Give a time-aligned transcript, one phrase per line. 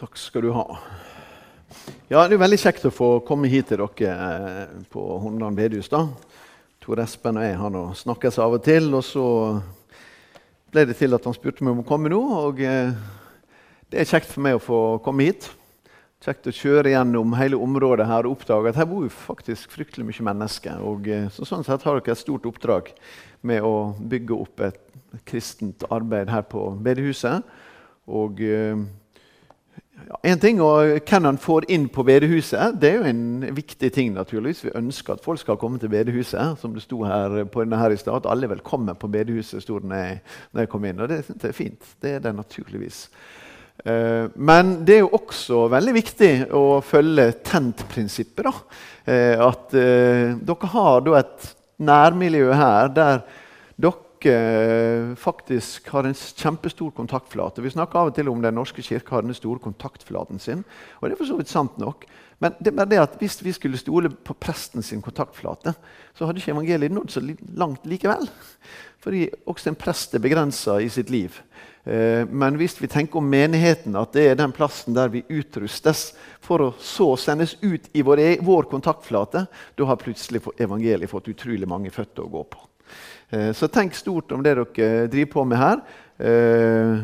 [0.00, 0.78] Takk skal du ha.
[2.08, 5.90] Ja, Det er veldig kjekt å få komme hit til dere eh, på Hornland bedehus.
[5.92, 6.06] da.
[6.80, 9.24] Tor Espen og jeg har nå snakkes av og til, og så
[10.72, 12.20] ble det til at han spurte meg om å komme nå.
[12.46, 12.94] og eh,
[13.92, 15.50] Det er kjekt for meg å få komme hit.
[16.24, 20.06] Kjekt å kjøre gjennom hele området her og oppdage at her bor jo faktisk fryktelig
[20.08, 20.80] mye mennesker.
[20.80, 22.88] og eh, så Sånn sett har dere et stort oppdrag
[23.44, 24.80] med å bygge opp et
[25.28, 27.44] kristent arbeid her på bedehuset.
[28.08, 28.40] Og
[30.24, 34.12] en ting, og Hvem han får inn på bedehuset, det er jo en viktig ting.
[34.14, 34.64] naturligvis.
[34.64, 36.58] Vi ønsker at folk skal komme til bedehuset.
[36.58, 38.26] Som det sto her på denne her i stad.
[38.26, 41.00] Alle er velkommen på bedehuset, sto det når jeg, kom inn.
[41.00, 41.94] Og det synes jeg er fint.
[42.02, 43.08] Det er det naturligvis.
[43.80, 48.46] Uh, men det er jo også veldig viktig å følge tent-prinsippet.
[49.08, 53.22] Uh, at uh, dere har da et nærmiljø her der
[53.80, 54.09] dere
[55.20, 57.62] faktisk har en kjempestor kontaktflate.
[57.64, 60.64] Vi snakker av og til om Den norske kirke har den store kontaktflaten sin.
[61.00, 62.04] og det er for så vidt sant nok.
[62.40, 65.74] Men det er det at hvis vi skulle stole på presten sin kontaktflate,
[66.16, 67.20] så hadde ikke evangeliet nådd så
[67.56, 68.28] langt likevel.
[69.00, 71.36] Fordi også en prest er begrensa i sitt liv.
[71.84, 76.10] Eh, men hvis vi tenker om menigheten, at det er den plassen der vi utrustes
[76.40, 81.28] for å så sendes ut i vår, e-, vår kontaktflate, da har plutselig evangeliet fått
[81.32, 82.66] utrolig mange føtter å gå på.
[83.30, 85.82] Eh, så tenk stort om det dere driver på med her
[86.18, 87.02] eh,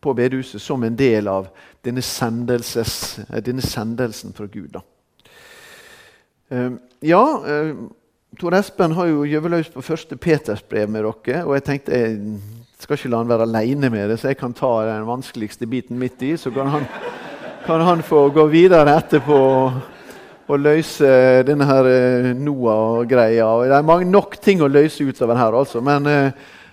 [0.00, 1.50] på bedehuset som en del av
[1.84, 4.72] denne, eh, denne sendelsen fra Gud.
[4.78, 4.84] Da.
[7.06, 7.22] Ja,
[8.40, 11.44] Tor Espen har jo gjøvet løs på første Peters brev med dere.
[11.44, 12.16] Og jeg tenkte jeg
[12.80, 15.98] skal ikke la han være aleine med det, så jeg kan ta den vanskeligste biten
[16.00, 16.32] midt i.
[16.40, 16.88] Så kan han,
[17.66, 19.38] kan han få gå videre etterpå
[20.50, 21.08] å løse
[21.46, 23.48] denne her eh, Noah-greia.
[23.68, 25.82] Det er mange nok ting å løse utover her, altså.
[25.84, 26.30] Men, eh,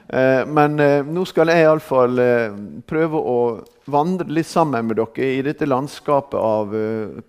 [0.10, 0.78] eh, men
[1.14, 2.22] nå skal jeg iallfall
[2.90, 3.40] prøve å
[3.88, 6.74] vandre litt sammen med dere i dette landskapet av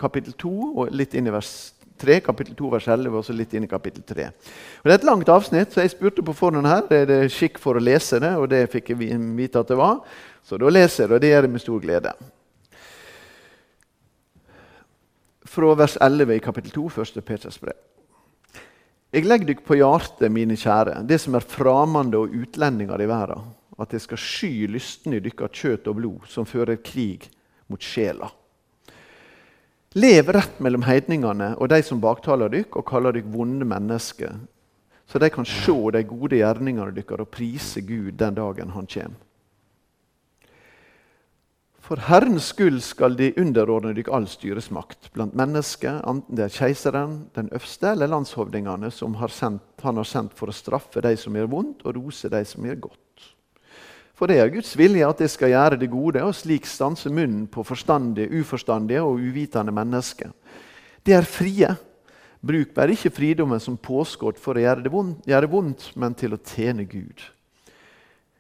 [0.01, 1.53] kapittel 2 og litt inn i vers
[1.99, 4.31] 3, kapittel 2, vers 11, og så litt inn i kapittel 3.
[4.81, 7.21] Og det er et langt avsnitt, så jeg spurte på forhånd her, det er det
[7.35, 10.01] skikk for å lese det, og det fikk jeg vite at det var.
[10.47, 12.15] Så da leser jeg og det gjør jeg med stor glede.
[15.59, 17.75] Fra vers 11 i kapittel 2, første Peters brev.
[19.11, 23.49] Jeg legger dykk på hjertet, mine kjære, det som er framande og utlendinger i verden,
[23.81, 27.27] at jeg skal sky lysten i dykkar kjøtt og blod, som fører krig
[27.67, 28.31] mot sjela.
[29.99, 34.37] Lev rett mellom heidningene og de som baktaler dykk og kaller dykk vonde mennesker,
[35.09, 39.25] så de kan se de gode gjerningene dykkar og prise Gud den dagen han kommer.
[41.89, 47.15] For Herrens skyld skal De underordne dere all styresmakt blant mennesker, enten det er keiseren,
[47.33, 51.39] den øverste eller landshovdingene som har sendt, han har sendt for å straffe de som
[51.39, 53.31] gjør vondt, og rose de som gjør godt.
[54.19, 57.47] For det er Guds vilje at det skal gjøre det gode, og slik stanse munnen
[57.49, 60.37] på forstandige, uforstandige og uvitende mennesker.
[61.09, 61.73] De er frie.
[62.45, 66.37] Bruk bare ikke fridommen som påskudd for å gjøre, det vondt, gjøre vondt, men til
[66.37, 67.25] å tjene Gud.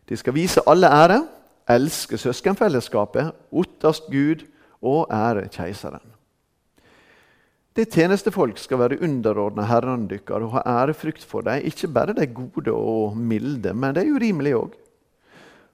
[0.04, 1.22] De skal vise alle ære
[1.68, 4.46] elske søskenfellesskapet, ottast Gud
[4.82, 6.04] og ære keiseren.
[7.76, 12.26] De tjenestefolk skal være underordna herrene deres og ha ærefrykt for dem, ikke bare de
[12.26, 14.72] gode og milde, men de urimelige òg.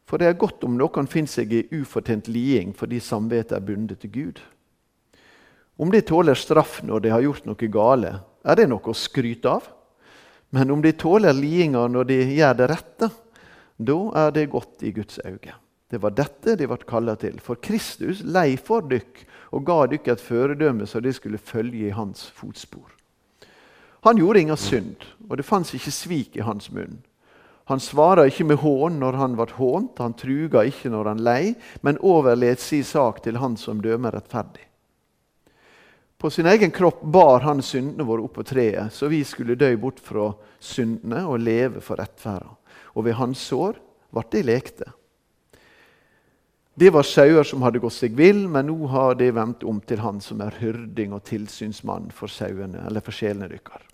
[0.04, 4.02] For det er godt om noen finner seg i ufortjent liding fordi samvittet er bundet
[4.02, 4.42] til Gud.
[5.80, 8.12] Om de tåler straff når de har gjort noe gale,
[8.44, 9.64] er det noe å skryte av.
[10.54, 13.10] Men om de tåler lidinga når de gjør det rette,
[13.80, 15.63] da er det godt i Guds øyne.
[15.90, 17.38] Det var dette de ble kalla til.
[17.44, 19.24] For Kristus lei for dykk
[19.54, 22.90] og ga dykk et føredømme så de skulle følge i hans fotspor.
[24.04, 26.98] Han gjorde inga synd, og det fantes ikke svik i hans munn.
[27.72, 31.54] Han svara ikke med hån når han ble hånt, han truga ikke når han lei,
[31.80, 34.66] men overlet si sak til han som dømer rettferdig.
[36.20, 39.70] På sin egen kropp bar han syndene våre opp på treet, så vi skulle dø
[39.80, 40.30] bort fra
[40.60, 42.52] syndene og leve for rettferda.
[42.96, 43.80] Og ved hans sår
[44.12, 44.92] ble de lekte.
[46.74, 50.00] Det var sauer som hadde gått seg vill, men nå har de vendt om til
[50.02, 53.90] han som er hyrding og tilsynsmann for sauene, eller for sjelene deres.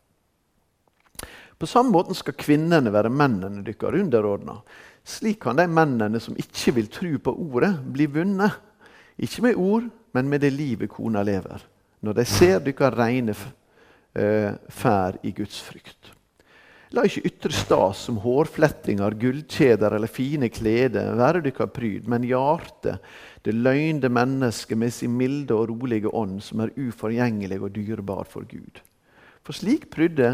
[1.60, 4.56] På samme måte skal kvinnene være mennene deres underordna.
[5.04, 8.56] Slik kan de mennene som ikke vil tro på ordet, bli vunnet.
[9.20, 11.60] Ikke med ord, men med det livet kona lever.
[12.00, 13.36] Når de ser dere reine
[14.72, 16.14] fær i Guds frykt.
[16.96, 22.98] La ikke ytre stas som hårflettinger, gullkjeder eller fine kleder være dykkar pryd, men hjartet,
[23.46, 28.48] det løgnde mennesket med sin milde og rolige ånd, som er uforgjengelig og dyrebar for
[28.50, 28.82] Gud.
[29.46, 30.32] For slik prydde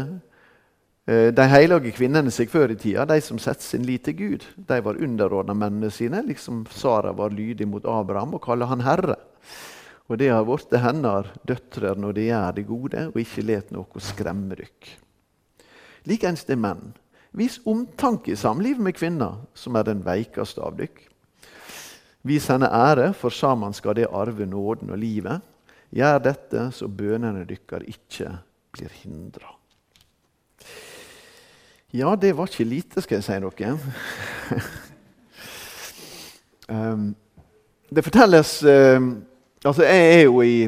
[1.07, 4.43] Eh, de hellige kvinnene seg før i tida, de som setter sin lit til Gud,
[4.59, 9.15] de var underordna mennene sine, liksom Sara var lydig mot Abraham og kaller han herre.
[10.11, 14.03] Og det har blitt hennes døtre når de gjør det gode, og ikke let noe
[14.03, 14.89] skremme dykk.
[16.07, 16.93] Likeens det menn.
[17.37, 21.03] Vis omtanke i samlivet med kvinner, som er den veikeste av dykk.
[22.27, 25.43] Vis henne ære, for sammen skal det arve nåden og livet.
[25.95, 28.31] Gjør dette, så bønene dykkar ikke
[28.75, 29.53] blir hindra.
[31.95, 33.77] Ja, det var ikke lite, skal jeg si dere.
[36.73, 37.15] um,
[37.89, 39.23] det fortelles um,
[39.65, 40.67] Altså, jeg er, jo i,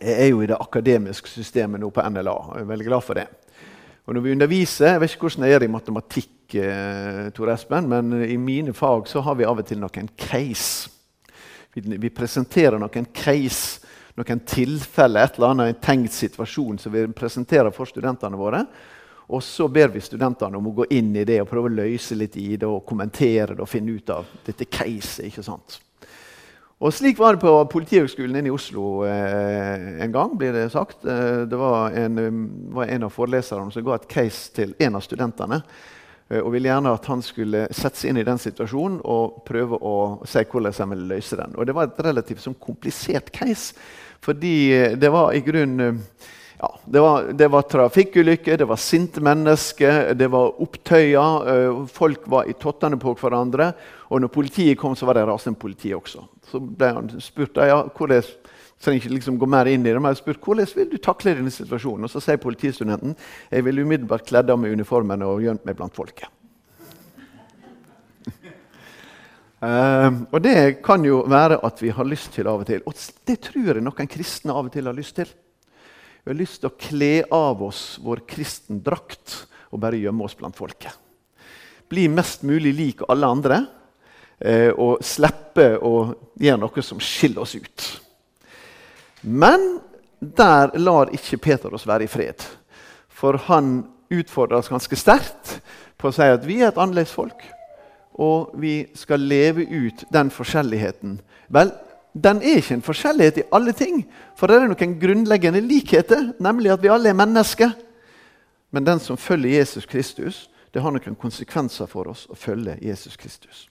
[0.00, 2.32] jeg er jo i det akademiske systemet nå på NLA.
[2.32, 3.28] og Jeg er veldig glad for det.
[4.04, 7.88] Og når vi underviser, Jeg vet ikke hvordan det er i matematikk, eh, Tor Espen,
[7.88, 10.90] men i mine fag så har vi av og til noen case.
[11.72, 13.80] Vi, vi presenterer noen case,
[14.14, 18.60] noen tilfeller, et eller annet, en tenkt situasjon som vi presenterer for studentene våre.
[19.32, 22.14] Og så ber vi studentene om å gå inn i det og prøve å løse
[22.14, 25.30] litt i det og kommentere det og finne ut av dette caset.
[25.30, 25.80] ikke sant?
[26.82, 30.32] Og Slik var det på Politihøgskolen inne i Oslo eh, en gang.
[30.38, 31.04] blir Det sagt.
[31.06, 34.98] Eh, det var en, um, var en, av foreleserne som ga et case til en
[34.98, 35.60] av studentene.
[36.28, 39.78] Eh, og ville gjerne at han skulle sette seg inn i den situasjonen og prøve
[39.78, 41.54] å se hvordan han ville løse den.
[41.54, 43.78] Og Det var et relativt sånn, komplisert case,
[44.24, 46.02] fordi eh, det var i grunnen
[46.64, 51.48] ja, det var, det var trafikkulykker, det var sinte mennesker, det var opptøyer.
[51.52, 53.72] Eh, folk var i tottene på hverandre.
[54.08, 56.24] Og når politiet kom, så var det rasende politi også.
[56.48, 58.30] Så ble han spurt ja, hvordan,
[58.80, 61.36] trenger ikke liksom gå mer inn i det, men jeg spurt, hvordan vil du takle
[61.36, 62.08] denne situasjonen.
[62.08, 63.16] Og Så sier politistudenten
[63.50, 66.32] jeg vil umiddelbart kledd av meg uniformen og gjemt meg blant folket.
[69.60, 72.84] uh, og det kan jo være at vi har lyst til av og til.
[72.88, 72.96] Og
[73.28, 75.40] det tror jeg noen kristne av og til har lyst til.
[76.24, 79.42] Vi har lyst til å kle av oss vår kristendrakt
[79.74, 80.94] og bare gjemme oss blant folket.
[81.92, 83.58] Bli mest mulig lik alle andre
[84.40, 87.88] eh, og slippe å gjøre noe som skiller oss ut.
[89.20, 89.82] Men
[90.16, 92.40] der lar ikke Peter oss være i fred.
[93.12, 95.58] For han utfordrer oss ganske sterkt
[96.00, 97.44] på å si at vi er et annerledes folk.
[98.16, 101.18] Og vi skal leve ut den forskjelligheten.
[101.52, 101.76] Vel,
[102.14, 104.04] den er ikke en forskjellighet i alle ting.
[104.38, 107.74] For det er noen grunnleggende likheter, nemlig at vi alle er mennesker.
[108.74, 113.16] Men den som følger Jesus Kristus, det har noen konsekvenser for oss å følge Jesus
[113.18, 113.68] Kristus.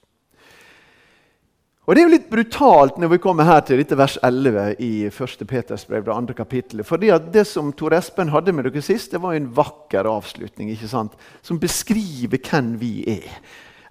[1.84, 4.92] Og Det er jo litt brutalt når vi kommer her til dette vers 11 i
[5.10, 5.42] 1.
[5.44, 6.04] Peters brev.
[6.04, 6.86] det andre kapittelet.
[6.86, 10.70] Fordi at Det som Tor Espen hadde med dere sist, det var en vakker avslutning
[10.72, 11.12] ikke sant?
[11.42, 13.28] som beskriver hvem vi er.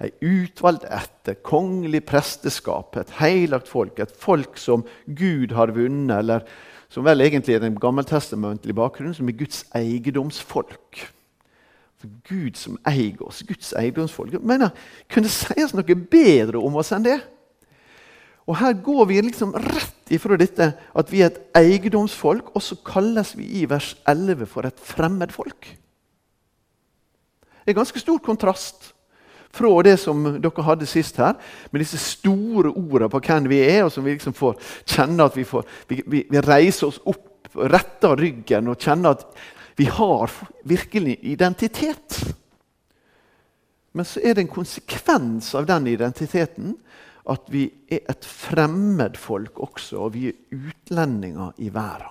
[0.01, 3.99] Ei utvalgt etter, kongelig presteskap, et heilagt folk.
[4.01, 6.47] Et folk som Gud har vunnet, eller
[6.93, 11.03] som vel egentlig er den gammeltestamentlige bakgrunnen, som er Guds eiendomsfolk.
[12.27, 14.35] Gud som eier oss, Guds eiendomsfolk.
[14.43, 14.67] Men
[15.09, 17.19] Kunne det sies noe bedre om oss enn det?
[18.43, 22.75] Og Her går vi liksom rett ifra dette at vi er et eiendomsfolk, og så
[22.85, 25.69] kalles vi i vers 11 for et fremmedfolk.
[27.63, 28.92] Det er ganske stor kontrast
[29.53, 31.35] fra det som dere hadde sist her,
[31.71, 34.57] med disse store ordene på hvem vi er, og som vi liksom får
[34.89, 39.27] kjenne at vi, får, vi, vi, vi reiser oss opp, retter ryggen og kjenner at
[39.77, 40.31] vi har
[40.65, 42.17] virkelig identitet.
[43.93, 46.73] Men så er det en konsekvens av den identiteten
[47.29, 52.09] at vi er et fremmedfolk også, og vi er utlendinger i verden.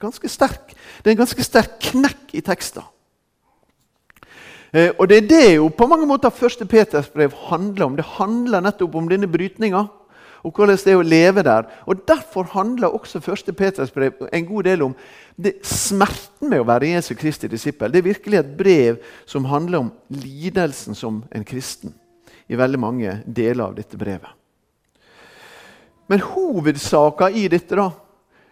[0.00, 0.72] Ganske sterk.
[1.00, 2.84] Det er en ganske sterk knekk i teksten.
[4.76, 7.96] Eh, og Det er det jo på mange måter første Peters brev handler om.
[7.96, 9.86] Det handler nettopp om denne brytninga
[10.46, 11.64] og hvordan det er å leve der.
[11.86, 14.94] Og Derfor handler også første Peters brev en god del om
[15.36, 17.90] det, smerten med å være Jesu Kristi disippel.
[17.90, 21.94] Det er virkelig et brev som handler om lidelsen som en kristen
[22.48, 24.30] i veldig mange deler av dette brevet.
[26.06, 27.90] Men hovedsaka i dette da,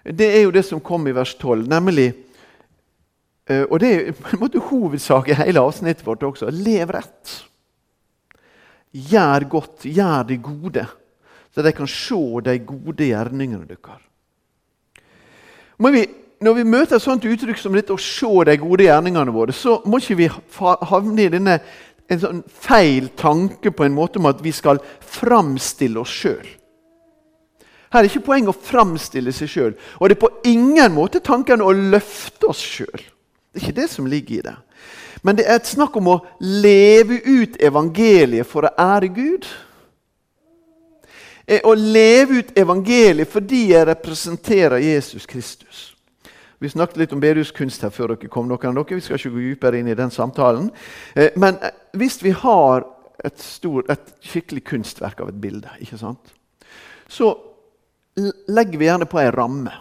[0.05, 2.11] det er jo det som kom i vers 12, nemlig
[3.49, 6.51] Og det er på en måte hovedsak i hele avsnittet vårt også.
[6.51, 7.37] Lev rett.
[8.95, 10.85] Gjør godt, gjør det gode,
[11.51, 14.05] så de kan se de gode gjerningene deres.
[16.41, 19.81] når vi møter et sånt uttrykk som dette å se de gode gjerningene våre, så
[19.85, 20.29] må ikke vi
[20.61, 21.59] havne i denne
[22.13, 26.47] en sånn feil tanke på en måte om at vi skal framstille oss sjøl.
[27.95, 29.75] Her er ikke poenget å framstille seg sjøl.
[30.01, 33.05] Og det er på ingen måte tanken å løfte oss sjøl.
[33.55, 34.57] Det er ikke det som ligger i det.
[35.23, 39.47] Men det er et snakk om å leve ut evangeliet for å ære Gud.
[41.63, 45.95] Å leve ut evangeliet fordi jeg representerer Jesus Kristus.
[46.59, 48.49] Vi snakket litt om bedehuskunst her før dere kom.
[48.49, 48.99] noen av dere.
[48.99, 50.71] Vi skal ikke gå dypere inn i den samtalen.
[51.15, 52.87] Eh, men eh, hvis vi har
[53.23, 55.71] et, stor, et skikkelig kunstverk av et bilde,
[57.09, 57.35] så
[58.49, 59.73] legger vi gjerne på ei ramme.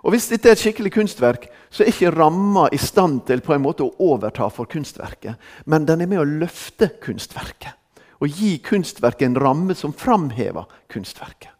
[0.00, 3.52] Og Hvis dette er et skikkelig kunstverk, så er ikke ramma i stand til på
[3.54, 7.76] en måte å overta for kunstverket, men den er med å løfte kunstverket.
[8.20, 11.52] Og gi kunstverket en ramme som framhever kunstverket.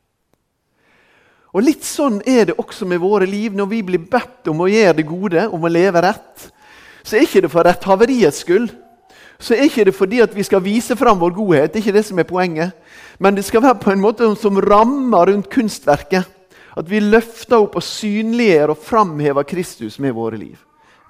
[1.51, 3.55] Og Litt sånn er det også med våre liv.
[3.57, 6.51] Når vi blir bedt om å gjøre det gode, om å leve rett,
[7.03, 8.71] så er ikke det for retthaveriets skyld.
[9.41, 11.73] Så er ikke det fordi at vi skal vise fram vår godhet.
[11.73, 12.77] Det er ikke det som er poenget.
[13.19, 16.29] Men det skal være på en måte som rammer rundt kunstverket.
[16.81, 20.59] At vi løfter opp og synliggjør og framhever Kristus med våre liv.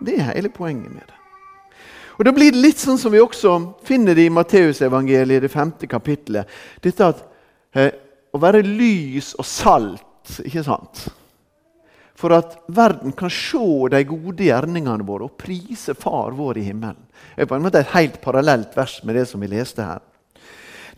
[0.03, 1.17] Det er hele poenget med det.
[2.19, 3.55] Og Da blir det litt sånn som vi også
[3.87, 6.50] finner det i Matteusevangeliet, det femte kapittelet.
[6.83, 7.23] Dette at
[7.73, 7.95] eh,
[8.35, 11.07] å være lys og salt ikke sant?
[12.21, 13.62] For at verden kan se
[13.95, 17.00] de gode gjerningene våre og prise Far vår i himmelen.
[17.33, 20.03] Det er på en måte et helt parallelt vers med det som vi leste her.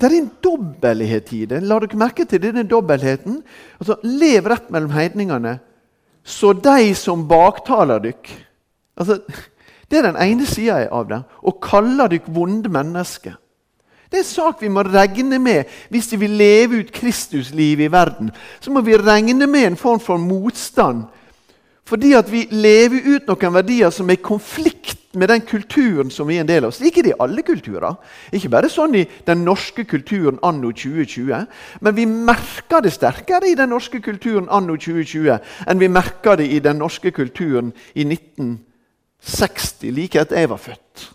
[0.01, 1.61] Det er en dobbelthet i det.
[1.63, 3.41] La dere merke til denne dobbeltheten.
[3.81, 5.59] Altså, Lev rett mellom heidningene,
[6.25, 8.29] så de som baktaler dykk
[8.95, 9.17] altså,
[9.91, 11.19] Det er den ene sida av det.
[11.43, 13.35] Og kaller dykk vonde mennesker.
[14.13, 17.93] Det er en sak vi må regne med hvis vi vil leve ut Kristuslivet i
[17.93, 18.31] verden.
[18.61, 21.07] Så må vi regne med en form for motstand.
[21.93, 26.25] Fordi at vi lever ut noen verdier som er i konflikt med den kulturen som
[26.25, 26.73] vi er en del av.
[26.73, 27.99] Slik er det i alle kulturer.
[28.33, 31.45] Ikke bare sånn i den norske kulturen anno 2020.
[31.85, 35.37] Men vi merker det sterkere i den norske kulturen anno 2020
[35.69, 41.11] enn vi merker det i den norske kulturen i 1960, like etter jeg var født.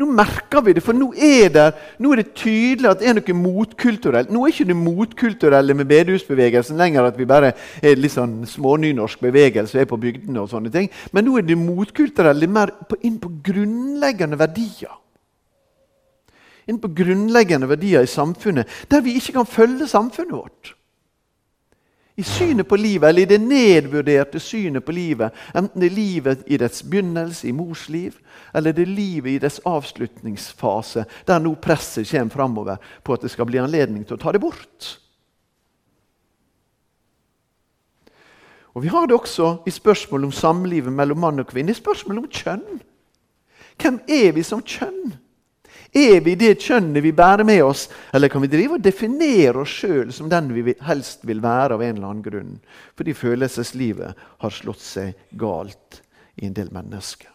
[0.00, 1.66] Nå merker vi det, for nå er det,
[2.00, 4.32] nå er det tydelig at det er noe motkulturelt.
[4.32, 7.52] Nå er ikke det motkulturelle med bedehusbevegelsen lenger at vi bare
[7.84, 10.40] er litt sånn smånynorsk bevegelse og er på bygdene.
[10.40, 10.88] og sånne ting.
[11.12, 14.96] Men nå er det motkulturelle mer på, inn på grunnleggende verdier.
[16.70, 20.76] Inn på grunnleggende verdier i samfunnet, der vi ikke kan følge samfunnet vårt
[22.22, 25.34] i synet på livet, eller i det nedvurderte synet på livet.
[25.58, 28.14] Enten det er livet i dets begynnelse, i mors liv,
[28.54, 33.32] eller det er livet i dets avslutningsfase, der nå presset kommer framover på at det
[33.34, 34.92] skal bli anledning til å ta det bort.
[38.72, 42.22] Og Vi har det også i spørsmål om samlivet mellom mann og kvinne, i spørsmål
[42.22, 42.80] om kjønn.
[43.82, 45.16] Hvem er vi som kjønn?
[45.92, 47.84] Er vi det kjønnet vi bærer med oss,
[48.16, 51.82] eller kan vi drive og definere oss sjøl som den vi helst vil være av
[51.84, 52.54] en eller annen grunn?
[52.96, 56.00] Fordi følelseslivet har slått seg galt
[56.40, 57.28] i en del mennesker.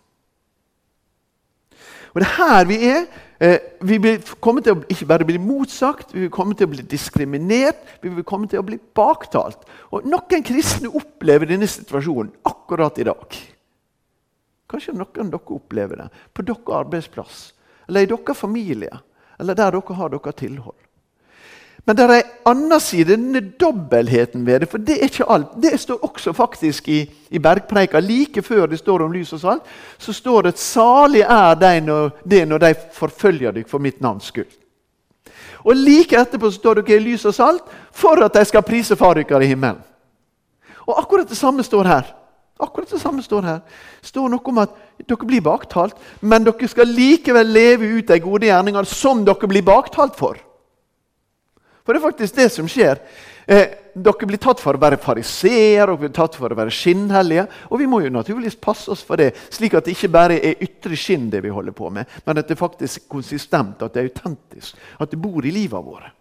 [2.15, 3.03] Og det er her vi er.
[3.37, 6.71] Eh, vi vil komme til å ikke bare bli motsagt, vi vil komme til å
[6.71, 9.67] bli diskriminert, vi vil komme til å bli baktalt.
[9.93, 13.37] Og Noen kristne opplever denne situasjonen akkurat i dag.
[14.67, 17.45] Kanskje noen av dere opplever det på deres arbeidsplass
[17.87, 18.99] eller i deres familie,
[19.39, 20.75] eller der dere har deres tilhold.
[21.87, 24.67] Men det er en annen side, denne dobbeltheten ved det.
[24.67, 25.53] For det er ikke alt.
[25.63, 26.97] Det står også faktisk i,
[27.31, 28.01] i Bergpreika.
[28.03, 31.83] Like før det står om lys og salt, så står det at 'Salig er det
[31.83, 34.59] når, det når de forfølger dere for mitt navns skyld'.
[35.63, 39.13] Og like etterpå står dere i lys og salt for at de skal prise Far
[39.13, 39.79] dere i himmelen.
[40.87, 42.03] Og akkurat det samme står her.
[42.59, 43.61] Akkurat det samme står her.
[44.01, 48.19] Det står noe om at dere blir baktalt, men dere skal likevel leve ut de
[48.23, 50.39] gode gjerningene som dere blir baktalt for.
[51.85, 52.99] For det er faktisk det som skjer.
[53.47, 57.45] Eh, dere blir tatt for å være fariseer dere blir tatt for å være skinnhellige.
[57.71, 60.59] Og vi må jo naturligvis passe oss for det, slik at det ikke bare er
[60.65, 64.03] ytre skinn det vi holder på med, men at det faktisk er konsistent, at det
[64.03, 66.11] er autentisk, at det bor i livet våre.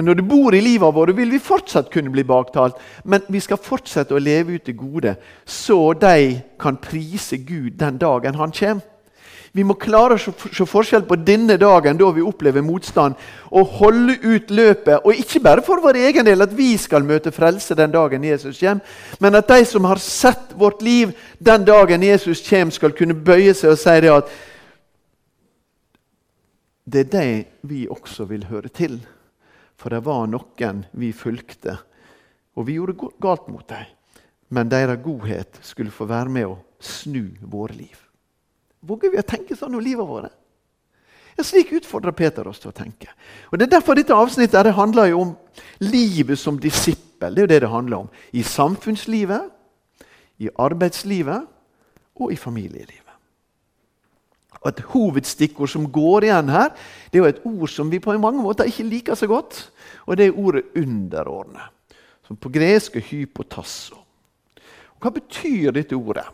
[0.00, 2.78] Men når det bor i livet vårt, vil vi fortsatt kunne bli baktalt.
[3.04, 5.12] Men vi skal fortsette å leve ut det gode,
[5.44, 8.80] så de kan prise Gud den dagen han kommer.
[9.52, 13.20] Vi må klare å se forskjell på denne dagen, da vi opplever motstand,
[13.52, 15.04] og holde ut løpet.
[15.04, 18.56] Og ikke bare for vår egen del, at vi skal møte frelse den dagen Jesus
[18.64, 18.80] kommer,
[19.20, 21.12] men at de som har sett vårt liv
[21.44, 24.36] den dagen Jesus kommer, skal kunne bøye seg og si det at
[26.88, 27.32] det er det
[27.68, 29.02] vi også vil høre til.
[29.80, 31.78] For det var noen vi fulgte,
[32.56, 33.88] og vi gjorde galt mot dem.
[34.50, 37.96] Men deres godhet skulle få være med å snu våre liv.
[38.80, 40.34] Våger vi å tenke sånn om livet vårt?
[41.36, 43.08] Ja, slik utfordrer Peter oss til å tenke.
[43.52, 45.36] Og Det er derfor dette avsnittet det handler jo om
[45.80, 47.34] livet som disippel.
[47.34, 48.10] Det er jo det det handler om.
[48.32, 49.48] I samfunnslivet,
[50.40, 51.46] i arbeidslivet
[52.20, 52.99] og i familielivet.
[54.60, 56.74] Og Et hovedstikkord som går igjen her,
[57.10, 59.70] det er jo et ord som vi på mange måter ikke liker så godt.
[60.06, 61.70] Og det er ordet 'underordne',
[62.26, 63.96] som på gresk er hypotasso.
[65.00, 66.26] Hva betyr dette ordet?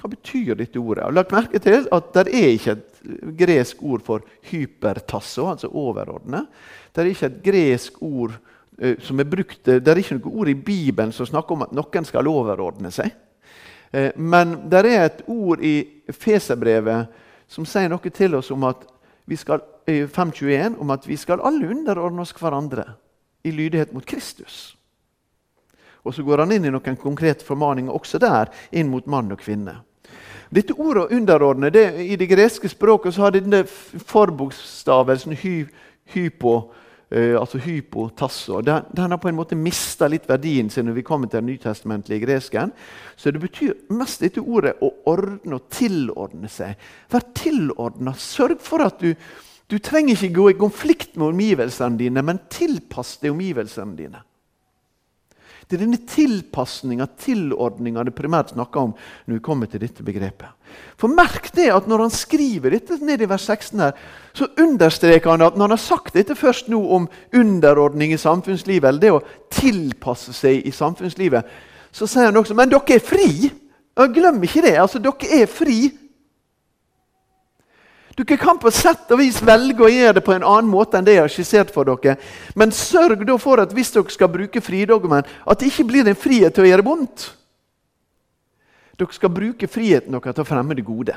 [0.00, 1.02] Hva betyr dette ordet?
[1.02, 4.20] Jeg har Lagt merke til at Det er ikke et gresk ord for
[4.50, 6.46] hypertasso, altså overordnet.
[6.94, 8.32] Det er ikke et gresk ord
[8.82, 11.72] uh, som er brukt, det er ikke noe ord i Bibelen som snakker om at
[11.72, 13.12] noen skal overordne seg.
[13.92, 17.06] Uh, men det er et ord i Feserbrevet
[17.48, 18.86] som sier noe til oss om at
[19.26, 22.84] vi skal, 521, om at vi skal alle underordne oss hverandre
[23.44, 24.76] i lydighet mot Kristus.
[26.04, 29.40] Og så går han inn i noen konkrete formaninger også der, inn mot mann og
[29.40, 29.80] kvinne.
[30.54, 33.64] Dette ordet 'underordne' det, I det greske språket så har denne
[34.06, 35.66] forbokstavelsen hy,
[36.04, 36.72] hypo,
[37.10, 41.06] eh, altså hypotasso den, den, har på en måte mista litt verdien sin når vi
[41.06, 42.74] kommer til den nytestamentlige gresken.
[43.16, 46.78] Så det betyr mest dette ordet å ordne og tilordne seg.
[47.12, 48.14] Vær tilordna.
[48.18, 49.12] Sørg for at du
[49.72, 54.20] du trenger ikke gå i konflikt med omgivelsene dine, men tilpass deg omgivelsene dine.
[55.64, 58.92] Det er denne tilpasninga, tilordninga, det primært snakker om
[59.24, 60.52] når vi kommer til dette begrepet.
[61.00, 63.96] For Merk det at når han skriver dette ned i vers 16, her,
[64.36, 68.88] så understreker han at når han har sagt dette først nå om underordning i samfunnslivet,
[68.88, 69.22] eller det å
[69.54, 71.48] tilpasse seg i samfunnslivet,
[71.94, 73.50] så sier han også men dere er fri.
[73.94, 74.74] Glem ikke det.
[74.82, 75.92] altså Dere er fri
[78.16, 81.06] dere kan på sett og vis velge å gjøre det på en annen måte enn
[81.06, 82.14] det jeg har skissert for dere.
[82.54, 86.18] Men sørg da for at hvis dere skal bruke fridogmen, at det ikke blir en
[86.18, 87.26] frihet til å gjøre vondt.
[88.94, 91.16] Dere skal bruke friheten deres til å fremme det gode.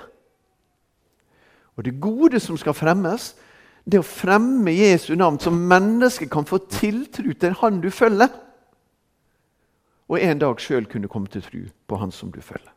[1.77, 3.35] Og det gode som skal fremmes,
[3.85, 8.33] det å fremme Jesu navn, så mennesket kan få tiltro til Han du følger.
[10.09, 12.76] Og en dag sjøl kunne komme til tro på Han som du følger.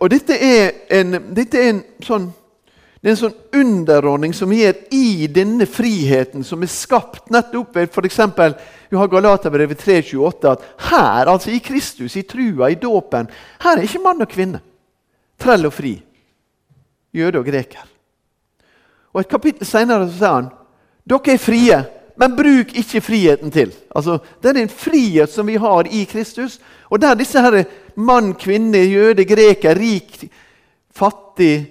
[0.00, 2.32] Og dette er en, dette er en sånn
[3.04, 7.90] det er en sånn underordning som gir i denne friheten som er skapt nettopp ved
[7.92, 8.20] f.eks.
[8.88, 13.28] Vi har Galaterbrevet 3,28 at her, altså i Kristus, i trua, i dåpen,
[13.60, 14.62] her er ikke mann og kvinne.
[15.36, 15.98] Trell og fri.
[17.12, 17.84] Jøde og greker.
[19.12, 20.48] Og Et kapittel senere så sier han
[21.04, 21.82] dere er frie,
[22.16, 23.74] men bruk ikke friheten til.
[23.94, 26.56] Altså, Det er en frihet som vi har i Kristus.
[26.88, 27.64] Og der disse her
[27.96, 30.26] mann, kvinne, jøde, greker, rik,
[30.94, 31.66] fattig,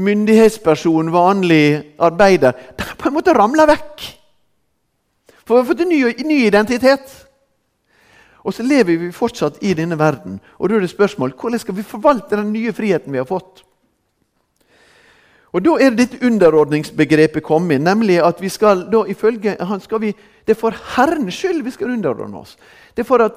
[0.00, 4.04] myndighetsperson, vanlig arbeider De har på en måte ramla vekk.
[5.44, 7.16] For vi har fått en ny, ny identitet.
[8.44, 10.38] Og så lever vi fortsatt i denne verden.
[10.58, 13.64] Og da er det spørsmål hvordan skal vi forvalte den nye friheten vi har fått.
[15.50, 20.00] Og Da er det dette underordningsbegrepet kommet nemlig at vi skal da ifølge han skal
[20.00, 20.14] vi,
[20.46, 22.56] Det er for Herrens skyld vi skal underordne oss.
[22.94, 23.34] Det er, for at,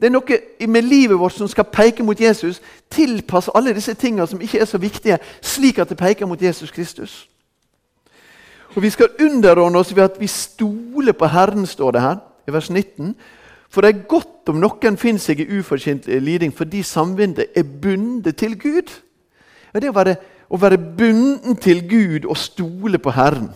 [0.00, 2.62] det er noe med livet vårt som skal peke mot Jesus.
[2.90, 6.70] Tilpasse alle disse tingene som ikke er så viktige, slik at det peker mot Jesus
[6.70, 7.28] Kristus.
[8.76, 12.16] Og Vi skal underordne oss ved at vi stoler på Herren, står det her
[12.48, 13.14] i vers 19.
[13.68, 18.36] For det er godt om noen finner seg i ufortjent liding fordi samvindet er bundet
[18.36, 18.90] til Gud.
[19.74, 20.16] Ja, det å være
[20.50, 23.52] å være bunden til Gud og stole på Herren.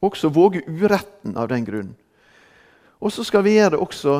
[0.00, 1.90] Også våge uretten av den grunn.
[3.00, 4.14] Og så skal vi gjøre det også,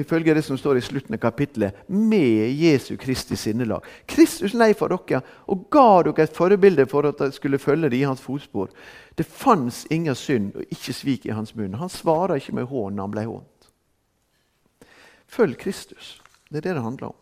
[0.00, 3.84] ifølge det som står i slutten av kapittelet, med Jesu Kristi sinnelag.
[4.10, 8.00] Kristus lei for dere og ga dere et forbilde for at dere skulle følge det
[8.00, 8.72] i hans fotspor.
[9.14, 11.78] Det fantes ingen synd og ikke svik i hans munn.
[11.78, 13.70] Han svarer ikke med hån når han ble hånt.
[15.28, 16.16] Følg Kristus.
[16.50, 17.16] Det er det det handler om.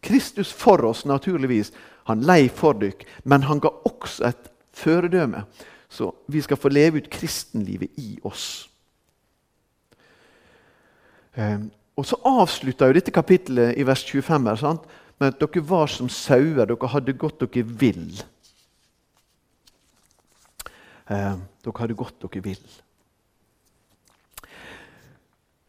[0.00, 1.72] Kristus for oss, naturligvis.
[2.08, 5.44] Han lei for dykk, men han ga også et føredømme.
[5.88, 8.68] Så vi skal få leve ut kristenlivet i oss.
[11.38, 14.88] Um, og Så avslutter jo dette kapittelet i vers 25 her, sant?
[15.18, 18.22] med at dere var som sauer, dere hadde gått dere vill.
[21.10, 22.66] Um, dere hadde gått dere vill.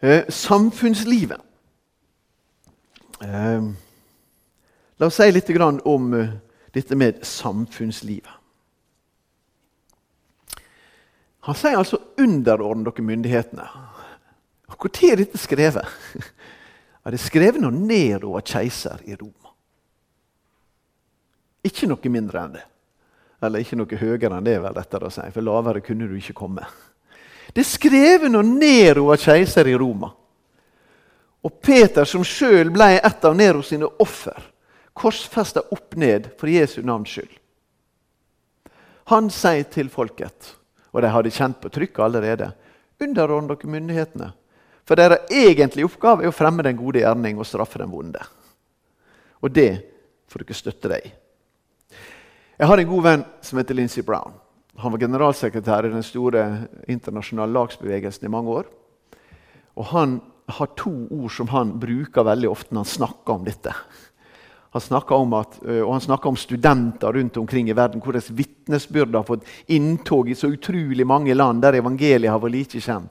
[0.04, 1.46] Uh, samfunnslivet.
[5.00, 6.30] La oss si litt om eh,
[6.72, 8.32] dette med samfunnslivet.
[11.48, 13.68] Han sier altså 'underordne dere myndighetene'.
[14.70, 15.86] Når er dette skrevet?
[17.00, 19.54] Ja, det er skrevet når Nero var keiser i Roma.
[21.64, 22.64] Ikke noe mindre enn det.
[23.40, 26.36] Eller ikke noe høyere enn det, vel rettere å si, for lavere kunne du ikke
[26.36, 26.66] komme.
[27.56, 30.12] Det er skrevet når Nero var keiser i Roma.
[31.48, 34.44] Og Peter, som sjøl ble et av Nero sine offer,
[34.92, 37.32] korsfesta opp ned for Jesu navns skyld.
[39.10, 40.52] Han sier til folket,
[40.92, 42.52] og de hadde kjent på trykket allerede,
[43.02, 44.34] underordn dere myndighetene.
[44.90, 48.24] For deres egentlige oppgave er å fremme den gode gjerning og straffe den vonde.
[49.46, 49.70] Og det
[50.30, 51.12] får dere støtte deg i.
[52.60, 54.34] Jeg har en god venn som heter Lincy Brown.
[54.82, 56.48] Han var generalsekretær i den store
[56.90, 58.68] internasjonale lagsbevegelsen i mange år.
[59.78, 63.74] Og Han har to ord som han bruker veldig ofte når han snakker om dette.
[64.74, 69.26] Han snakker om, at, han snakker om studenter rundt omkring i verden, hvordan vitnesbyrd har
[69.26, 73.10] fått inntog i så utrolig mange land der evangeliet har vært like kjent.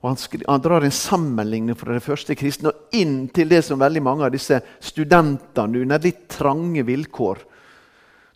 [0.00, 3.80] Og han, han, drar en sammenligning fra det første kristne og inn til det som
[3.80, 7.46] veldig mange av disse studentene under litt trange vilkår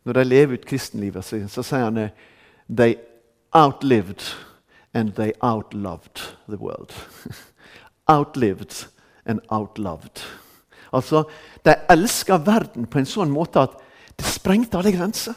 [0.05, 2.11] Når de lever ut kristenlivet, så, så sier han
[2.69, 2.99] They
[3.55, 4.21] outlived
[4.93, 6.93] and they outloved the world.
[8.09, 8.87] outlived
[9.25, 10.21] and outloved.
[10.93, 11.25] Altså,
[11.63, 13.79] De elska verden på en sånn måte at
[14.19, 15.35] det sprengte alle grenser.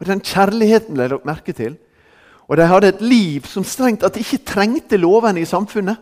[0.00, 1.76] Og Den kjærligheten ble lagt merke til.
[2.46, 5.98] Og de hadde et liv som strengt de ikke trengte lovene i samfunnet.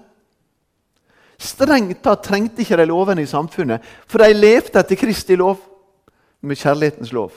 [1.40, 5.59] Strengt tatt trengte ikke de lovene i samfunnet, for de levde etter Kristi lov,
[6.44, 7.33] med kjærlighetens lov.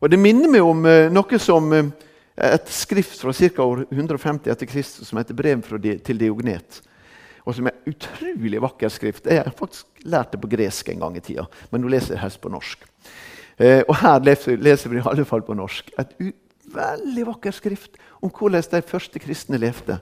[0.00, 1.90] Og Det minner meg om uh, noe som uh,
[2.38, 3.62] et skrift fra ca.
[3.62, 5.62] år 150 etter Kristus som heter 'Brev
[6.04, 6.82] til Diognet'
[7.48, 9.26] og som er utrolig vakker skrift.
[9.26, 12.20] Jeg har faktisk lært det på gresk en gang i tida, men nå leser jeg
[12.20, 12.84] helst på norsk.
[13.56, 15.88] Eh, og her leser, vi i alle fall på norsk.
[15.98, 16.12] Et
[16.72, 19.98] veldig vakker skrift om hvordan de første kristne levde.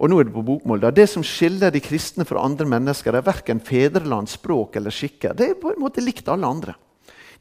[0.00, 0.80] Og nå er det på bokmål.
[0.82, 0.90] Da.
[0.94, 5.36] Det som skiller de kristne fra andre mennesker, er verken fedreland, språk eller skikker.
[5.36, 6.74] Det er på en måte likt alle andre.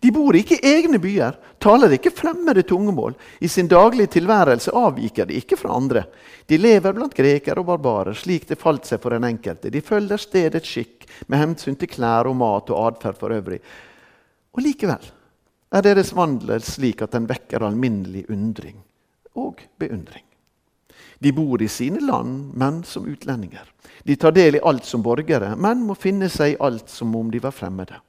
[0.02, 3.14] De bor ikke i egne byer, taler ikke fremmede tungemål.
[3.40, 6.08] I sin daglige tilværelse avviker de ikke fra andre.
[6.50, 9.70] De lever blant grekere og barbarer, slik det falt seg for den enkelte.
[9.70, 13.62] De følger stedets skikk med hensyn til klær og mat og atferd for øvrig.
[14.58, 15.06] Og likevel
[15.72, 18.82] er deres vandel slik at den vekker alminnelig undring
[19.40, 20.26] og beundring.
[21.22, 23.68] De bor i sine land, men som utlendinger.
[24.04, 27.30] De tar del i alt som borgere, men må finne seg i alt som om
[27.32, 28.00] de var fremmede.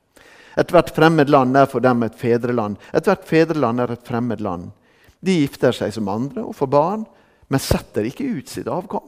[0.57, 2.79] Ethvert fremmed land er for dem et fedreland.
[2.92, 4.70] Ethvert fedreland er et fremmed land.
[5.20, 7.05] De gifter seg som andre og får barn,
[7.53, 9.07] men setter ikke ut sitt avkom.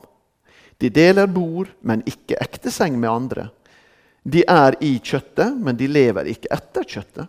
[0.79, 3.49] De deler bord, men ikke ekteseng med andre.
[4.25, 7.29] De er i kjøttet, men de lever ikke etter kjøttet.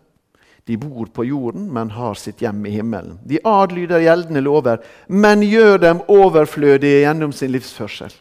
[0.65, 3.19] De bor på jorden, men har sitt hjem i himmelen.
[3.23, 8.13] De adlyder gjeldende lover, men gjør dem overflødige gjennom sin livsførsel.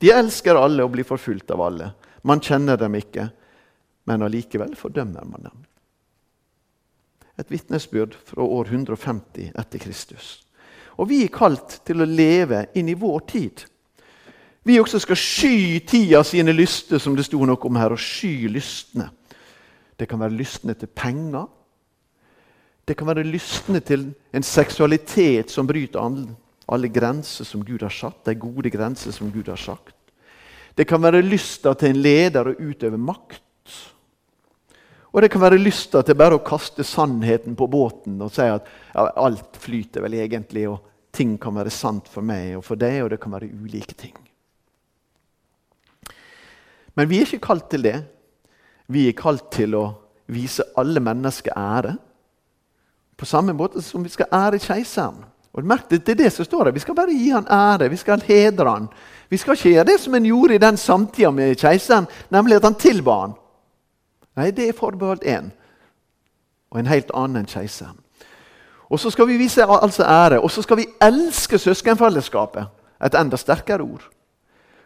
[0.00, 1.92] De elsker alle og blir forfulgt av alle.
[2.24, 3.28] Man kjenner dem ikke
[4.04, 5.58] men allikevel fordømmer man dem.
[7.38, 10.42] Et vitnesbyrd fra år 150 etter Kristus.
[11.00, 13.64] Og vi er kalt til å leve inn i vår tid.
[14.62, 17.94] Vi også skal sky tida sine lyster, som det sto noe om her.
[17.94, 19.08] og sky lystne.
[20.02, 21.46] Det kan være lystne til penger.
[22.82, 26.32] Det kan være lystne til en seksualitet som bryter alle,
[26.66, 28.24] alle grenser som Gud har satt.
[28.26, 29.94] De gode grenser som Gud har sagt.
[30.74, 33.42] Det kan være lysta til en leder å utøve makt.
[35.12, 38.66] Og det kan være lysta til bare å kaste sannheten på båten og si at
[38.66, 40.80] ja, alt flyter vel egentlig, og
[41.14, 44.16] ting kan være sant for meg og for deg, og det kan være ulike ting.
[46.96, 47.98] Men vi er ikke kalt til det.
[48.92, 49.86] Vi er kalt til å
[50.32, 51.96] vise alle mennesker ære.
[53.16, 55.22] På samme måte som vi skal ære keiseren.
[55.52, 56.72] Og merk Det er det som står her.
[56.72, 58.88] Vi skal bare gi han ære, vi skal hedre han.
[59.28, 62.64] Vi skal ikke gjøre det som en gjorde i den samtida med keiseren, nemlig at
[62.64, 63.34] han tilba han.
[64.36, 65.50] Nei, det er forbeholdt én,
[66.70, 67.98] og en helt annen enn keiseren.
[68.92, 72.66] Og så skal vi vise altså ære, og så skal vi elske søskenfellesskapet.
[73.04, 74.04] Et enda sterkere ord.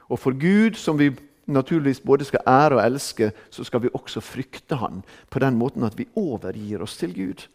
[0.08, 1.10] Og for Gud, som vi
[1.46, 5.84] naturligvis både skal ære og elske, så skal vi også frykte Han på den måten
[5.84, 7.46] at vi overgir oss til Gud.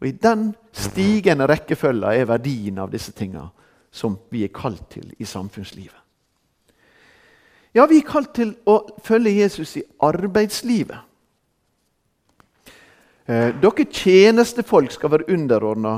[0.00, 3.48] Og I den stigende rekkefølga er verdien av disse tinga
[3.90, 5.96] som vi er kalt til i samfunnslivet.
[7.76, 10.98] Ja, vi er kalt til å følge Jesus i arbeidslivet.
[13.26, 15.94] Eh, dere tjenestefolk skal være underordna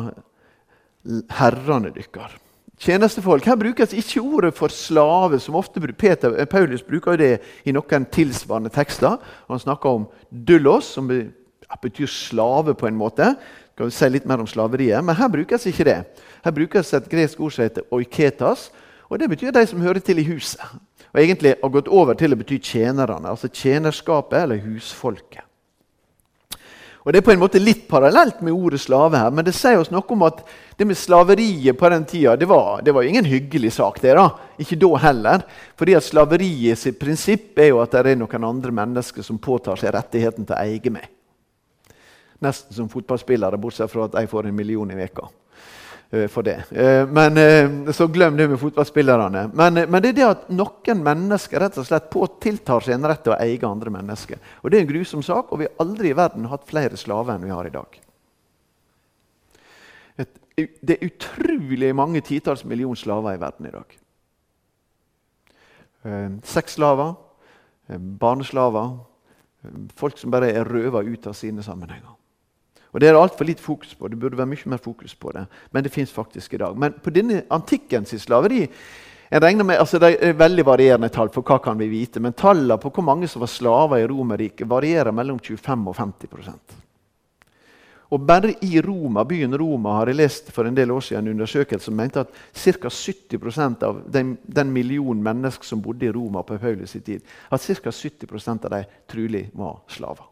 [1.38, 2.38] herrene deres.
[2.78, 7.72] Tjenestefolk, Her brukes ikke ordet for slave, som ofte Peter, eh, Paulus bruker det i
[7.72, 9.18] noen tilsvarende tekster.
[9.48, 13.36] Han snakker om dullos, som betyr slave på en måte.
[13.74, 16.04] Skal vi si litt mer om slaveriet, Men her brukes ikke det.
[16.44, 18.70] Her brukes et gresk ord som heter oiketas.
[19.10, 20.60] og Det betyr de som hører til i huset
[21.12, 25.47] og egentlig har gått over til å bety tjenerne, altså tjenerskapet eller husfolket.
[27.08, 29.80] Og Det er på en måte litt parallelt med ordet slave her, men det sier
[29.80, 30.42] oss noe om at
[30.76, 33.96] det med slaveriet på den tida det var, det var ingen hyggelig sak.
[34.02, 34.26] det da.
[34.60, 35.46] Ikke da heller.
[35.74, 39.80] Fordi at Slaveriet sitt prinsipp er jo at det er noen andre mennesker som påtar
[39.80, 41.08] seg rettigheten til å eie meg.
[42.44, 45.30] Nesten som fotballspillere, bortsett fra at jeg får en million i veka.
[46.10, 46.72] Eh, for det.
[46.72, 49.50] Eh, men, eh, så glem det med fotballspillerne.
[49.54, 52.08] Men, men, det er det at noen mennesker rett og slett
[52.40, 54.40] tiltar seg en rett til å eie andre mennesker.
[54.62, 57.34] Og Det er en grusom sak, og vi har aldri i verden hatt flere slaver
[57.34, 58.00] enn vi har i dag.
[60.16, 63.98] Et, det er utrolig mange titalls millioner slaver i verden i dag.
[66.46, 67.16] sexslaver,
[68.20, 68.94] barneslaver,
[69.98, 72.17] folk som bare er røva ut av sine sammenhenger.
[72.92, 74.08] Og Det er det altfor lite fokus på.
[74.08, 75.46] Det burde være mye mer fokus på det.
[75.72, 76.76] Men det fins faktisk i dag.
[76.76, 78.66] Men på denne antikkens slaveri
[79.30, 82.32] jeg regner med, altså Det er veldig varierende tall, for hva kan vi vite, men
[82.32, 86.78] tallene på hvor mange som var slaver i Romerriket, varierer mellom 25 og 50%
[88.08, 91.34] og Bare i Roma, byen Roma har jeg lest for en del år siden en
[91.36, 92.88] undersøkelse som mente at ca.
[92.88, 97.20] 70% av den, den millionen mennesker som bodde i Roma på Paulus' tid,
[97.50, 97.90] at ca.
[97.92, 100.24] 70% av dem trolig var slaver.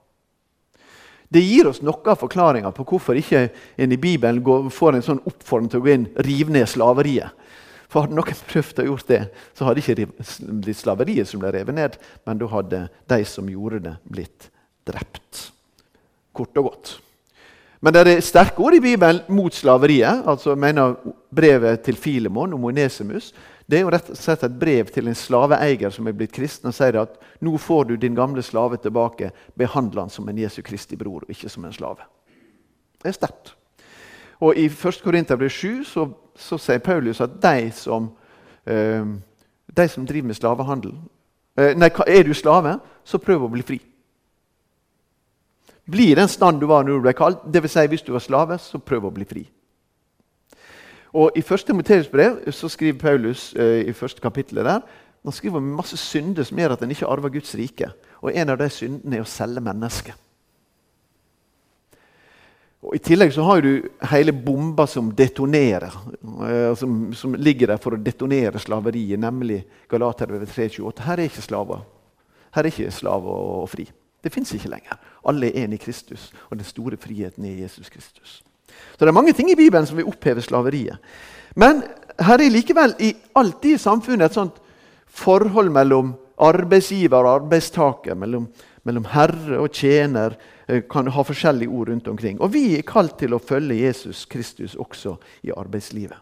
[1.28, 3.48] Det gir oss noe av forklaringa på hvorfor ikke
[3.82, 7.34] en i Bibelen går, får en sånn oppfordring til å gå inn rive ned slaveriet.
[7.90, 9.22] For Hadde noen prøvd å gjort det,
[9.54, 13.82] så hadde ikke blitt slaveriet som ble revet ned, men da hadde de som gjorde
[13.86, 14.48] det, blitt
[14.86, 15.48] drept.
[16.36, 16.96] Kort og godt.
[17.80, 20.24] Men det er sterke ord i Bibelen mot slaveriet.
[20.26, 20.96] altså mener
[21.30, 23.32] Brevet til Filemon om Onesimus
[23.66, 26.70] det er jo rett og slett et brev til en slaveeier som er blitt kristen,
[26.70, 29.32] og sier at nå får du din gamle slave tilbake.
[29.58, 32.06] Behandle han som en Jesu Kristi bror, og ikke som en slave.
[33.02, 33.56] Det er sterkt.
[34.38, 35.00] Og I 1.
[35.02, 38.12] Korinterbrev 7 så, så, sier Paulus at de som,
[38.66, 39.02] eh,
[39.76, 40.92] de som driver med slavehandel
[41.58, 43.80] eh, Nei, er du slave, så prøv å bli fri.
[45.90, 47.42] Bli den stand du var når du ble kalt.
[47.50, 47.72] Dvs.
[47.72, 49.46] Si, hvis du var slave, så prøv å bli fri.
[51.12, 54.80] Og I første Timoteus brev så skriver Paulus eh, i første kapittelet der,
[55.26, 57.90] han skriver om masse synder som gjør at en ikke arver Guds rike.
[58.22, 60.14] Og En av de syndene er å selge mennesker.
[62.86, 65.94] Og I tillegg så har du hele bomba som detonerer,
[66.46, 71.06] eh, som, som, ligger der for å detonere slaveriet, nemlig Galaterbrevet 328.
[71.08, 71.82] Her er ikke slaver.
[72.54, 73.88] Her er ikke slaver og fri.
[74.22, 75.00] Det fins ikke lenger.
[75.26, 78.44] Alle er en i Kristus, og den store friheten er Jesus Kristus.
[78.96, 80.98] Så det er mange ting i Bibelen som vil oppheve slaveriet.
[81.56, 81.82] Men
[82.20, 84.60] her er likevel i, alltid i samfunnet et sånt
[85.06, 88.48] forhold mellom arbeidsgiver og arbeidstaker, mellom,
[88.84, 90.36] mellom herre og tjener,
[90.68, 92.40] Eh, kan ha forskjellige ord rundt omkring.
[92.40, 95.14] Og vi er kalt til å følge Jesus Kristus også
[95.46, 96.18] i arbeidslivet.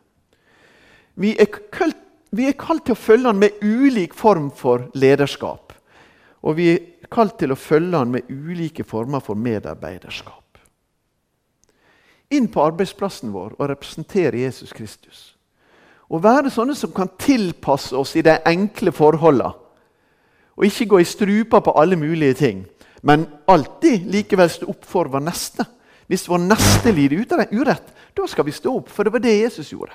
[1.17, 1.97] Vi er kalt,
[2.35, 5.73] vi er kalt til å følge han med ulik form for lederskap.
[6.45, 10.44] Og vi er kalt til å følge han med ulike former for medarbeiderskap.
[12.35, 15.31] Inn på arbeidsplassen vår og representere Jesus Kristus.
[16.11, 19.55] Å være sånne som kan tilpasse oss i de enkle forholdene.
[20.55, 22.61] Og ikke gå i strupa på alle mulige ting
[23.05, 25.67] men alltid likevel stå opp for vår neste.
[26.09, 29.21] Hvis vår neste lider ut av urett, da skal vi stå opp, for det var
[29.25, 29.93] det Jesus gjorde.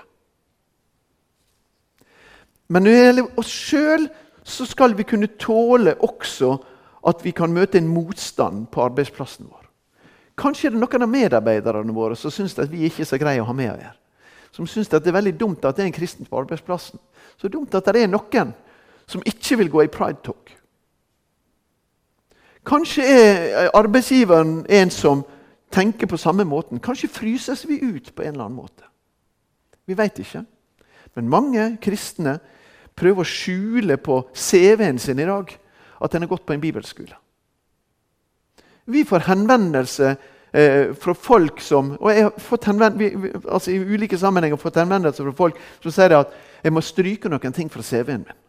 [2.70, 4.06] Men når det gjelder oss sjøl,
[4.46, 6.52] så skal vi kunne tåle også
[7.10, 9.66] at vi kan møte en motstand på arbeidsplassen vår.
[10.40, 13.42] Kanskje er det noen av medarbeiderne våre som syns at vi ikke er så greie
[13.44, 13.98] å ha med å gjøre.
[14.56, 17.00] Som syns det er veldig dumt at det er en kristen på arbeidsplassen.
[17.38, 18.54] Så dumt at det er noen
[19.10, 20.56] som ikke vil gå i pride-talk.
[22.70, 25.24] Kanskje er arbeidsgiveren en som
[25.74, 26.82] tenker på samme måten.
[26.82, 28.86] Kanskje fryses vi ut på en eller annen måte.
[29.86, 30.44] Vi veit ikke.
[31.16, 32.38] Men mange kristne
[33.00, 35.52] prøver å skjule på CV-en sin i dag
[36.00, 37.16] at en har gått på en bibelskole.
[38.90, 40.16] Vi får henvendelse
[40.52, 43.10] eh, fra folk som og jeg har fått vi,
[43.46, 47.54] altså I ulike sammenhenger fått henvendelse fra folk som sier at jeg må stryke noen
[47.56, 48.40] ting fra CV-en min.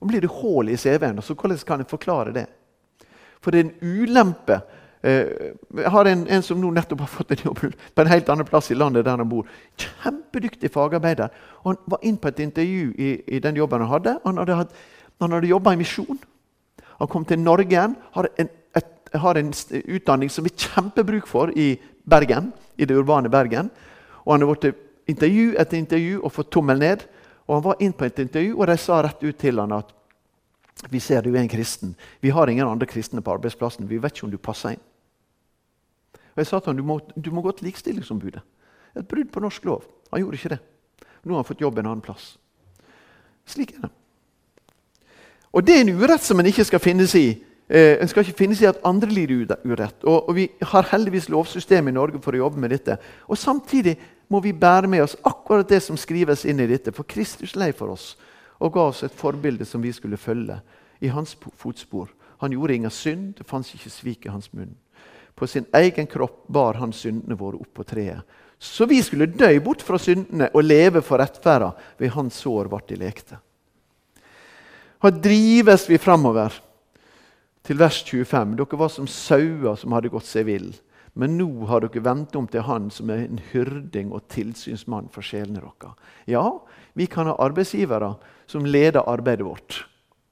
[0.00, 2.48] Og blir det hull i CV-en, så hvordan kan jeg forklare det?
[3.40, 4.58] For det er en ulempe.
[5.04, 8.28] Eh, jeg har en, en, som nå nettopp har fått en jobb på en helt
[8.32, 9.48] annen plass i landet der han bor.
[9.80, 11.32] Kjempedyktig fagarbeider.
[11.62, 14.16] Og han var inn på et intervju i, i den jobben han hadde.
[14.24, 14.76] Han hadde, hatt,
[15.20, 16.20] hadde jobba i misjon.
[16.98, 17.96] Han kom til Norge igjen.
[18.16, 18.52] Har en,
[19.14, 19.52] et, har en
[19.84, 21.74] utdanning som vi kjempebruk for i
[22.04, 23.70] Bergen, i det urbane Bergen.
[24.24, 27.04] Og han har blitt intervju etter intervju og fått tommel ned.
[27.46, 29.92] Og han var inn på et intervju, og de sa rett ut til han at
[30.90, 31.94] vi ser du er en kristen.
[32.20, 33.88] Vi har ingen andre kristne på arbeidsplassen.
[33.88, 34.84] Vi vet ikke om du passer inn.
[36.34, 38.42] Og Jeg sa til han, du må, du må gå til Likestillingsombudet.
[38.98, 39.84] Et brudd på norsk lov.
[40.10, 40.60] Han gjorde ikke det.
[41.24, 42.34] Nå har han fått jobb en annen plass.
[43.46, 43.92] Slik er det.
[45.54, 47.28] Og det er en urett som en ikke skal finnes i.
[47.68, 50.04] Eh, en skal ikke finnes i at andre lider urett.
[50.04, 52.98] Og, og Vi har heldigvis lovsystem i Norge for å jobbe med dette.
[53.28, 53.96] Og Samtidig
[54.28, 56.92] må vi bære med oss akkurat det som skrives inn i dette.
[56.92, 58.14] For Kristus lei for oss
[58.60, 60.60] og ga oss et forbilde som vi skulle følge
[61.00, 62.08] i hans fotspor.
[62.40, 64.74] Han gjorde ingen synd, det fantes ikke svik i hans munn.
[65.34, 68.22] På sin egen kropp bar han syndene våre opp på treet.
[68.58, 71.72] Så vi skulle dø bort fra syndene og leve for rettferda.
[71.98, 73.40] Ved hans sår ble de lekte.
[75.02, 76.54] Her drives vi framover
[77.64, 78.56] til vers 25.
[78.60, 80.72] Dere var som sauer som hadde gått seg vill.
[81.14, 85.22] Men nå har dere vendt om til Han som er en hyrding og tilsynsmann for
[85.22, 85.98] sjelene deres.
[86.26, 86.44] Ja,
[86.92, 88.16] vi kan ha arbeidsgivere
[88.50, 89.84] som leder arbeidet vårt.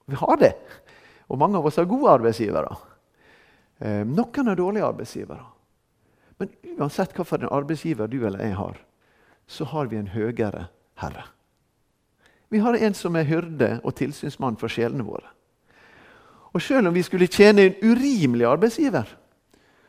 [0.05, 0.53] Vi har det.
[1.31, 2.75] Og mange av oss har gode arbeidsgivere.
[3.79, 5.45] Eh, noen er dårlige arbeidsgivere.
[6.37, 8.77] Men uansett hvilken arbeidsgiver du eller jeg har,
[9.47, 10.67] så har vi en høyere
[10.99, 11.23] herre.
[12.51, 15.31] Vi har en som er hyrde og tilsynsmann for sjelene våre.
[16.53, 19.17] Og selv om vi skulle tjene en urimelig arbeidsgiver,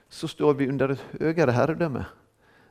[0.09, 2.05] så står vi under et høyere herredømme,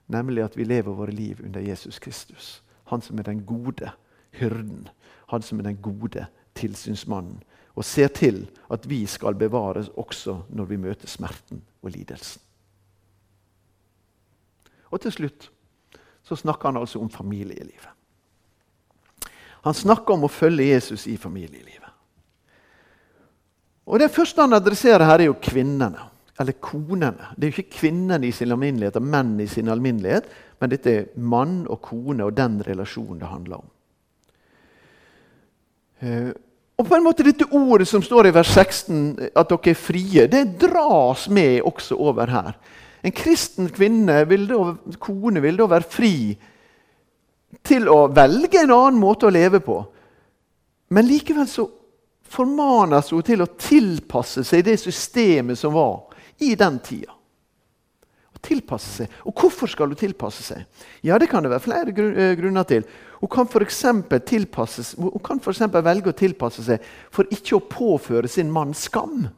[0.07, 2.63] nemlig at vi lever våre liv under Jesus Kristus.
[2.89, 3.91] Han som er den gode
[4.31, 4.87] hyrden,
[5.29, 6.25] han som er den gode
[6.55, 7.43] tilsynsmannen,
[7.75, 12.41] og ser til at vi skal bevares også når vi møter smerten og lidelsen.
[14.93, 15.49] Og til slutt
[16.23, 17.89] så snakker han altså om familielivet.
[19.63, 21.82] Han snakker om å følge Jesus i familielivet.
[23.85, 26.09] Og Det første han adresserer her, er jo kvinnene.
[26.39, 27.33] Eller konene.
[27.35, 30.25] Det er jo ikke kvinnene i sin alminnelighet og menn i sin alminnelighet,
[30.59, 33.67] men dette er mann og kone og den relasjonen det handler om.
[36.01, 36.31] Eh,
[36.79, 40.25] og på en måte Dette ordet som står i vers 16, at dere er frie,
[40.27, 42.57] det dras med også over her.
[43.03, 46.15] En kristen kvinne vil da, kone vil da være fri
[47.63, 49.77] til å velge en annen måte å leve på.
[50.89, 51.67] Men likevel så
[52.33, 56.01] formanes hun til å tilpasse seg det systemet som var
[56.41, 57.13] i den tida.
[58.43, 59.11] Tilpasse seg.
[59.23, 60.65] Og hvorfor skal hun tilpasse seg?
[60.99, 62.83] Ja, Det kan det være flere eh, grunner til.
[63.21, 63.85] Hun kan f.eks.
[65.71, 69.29] velge å tilpasse seg for ikke å påføre sin mann skam.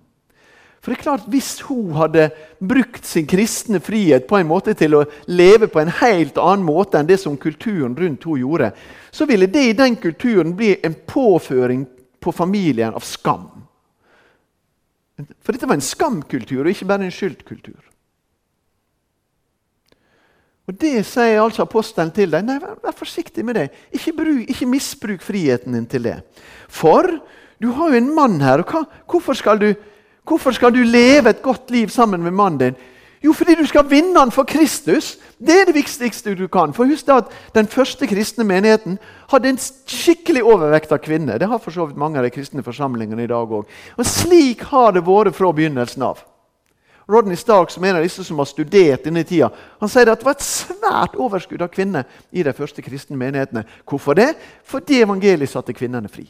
[0.82, 4.96] For det er klart, Hvis hun hadde brukt sin kristne frihet på en måte til
[4.96, 8.72] å leve på en helt annen måte enn det som kulturen rundt henne gjorde,
[9.12, 11.86] så ville det i den kulturen bli en påføring
[12.26, 13.48] på familien av skam.
[15.16, 17.84] For dette var en skamkultur, og ikke bare en skyldkultur.
[20.66, 22.46] Og Det sier altså apostelen til deg.
[22.46, 23.68] Nei, vær, vær forsiktig med det.
[23.94, 26.16] Ikke, bruk, ikke, misbruk friheten din til det.
[26.68, 27.06] For
[27.62, 28.64] du har jo en mann her.
[28.64, 29.70] og hva, hvorfor skal du
[30.26, 32.78] Hvorfor skal du leve et godt liv sammen med mannen din?
[33.26, 35.16] Jo, fordi du skal vinne han for Kristus.
[35.42, 36.74] Det er det viktigste du kan.
[36.74, 39.00] For husk at Den første kristne menigheten
[39.32, 39.58] hadde en
[39.88, 41.38] skikkelig overvekt av kvinner.
[41.38, 43.66] Det har for så vidt mange av de kristne forsamlingene i dag òg.
[43.98, 46.22] Og slik har det vært fra begynnelsen av.
[47.10, 50.26] Rodney Stark, som en av disse som har studert denne tida, han sier at det
[50.26, 53.66] var et svært overskudd av kvinner i de første kristne menighetene.
[53.86, 54.32] Hvorfor det?
[54.66, 56.26] Fordi evangeliet satte kvinnene fri.